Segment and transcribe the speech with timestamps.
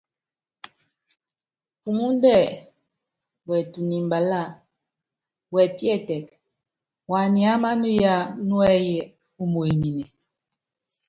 [1.81, 2.39] Pumúndɛ́
[3.47, 4.49] wɛɛtunu mbaláa,
[5.53, 6.25] wɛpíɛ́tɛk,
[7.11, 8.13] waniáma á nuya
[8.47, 8.95] núɛ́yí
[9.43, 10.05] umuemine.